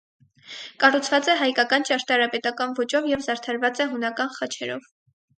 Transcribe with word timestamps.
Կառուցված 0.83 1.27
է 1.33 1.35
հայկական 1.41 1.83
ճարտարապետական 1.89 2.73
ոճով 2.79 3.05
և 3.11 3.21
զարդարված 3.27 3.83
է 3.85 3.87
հունական 3.93 4.33
խաչերով։ 4.39 4.89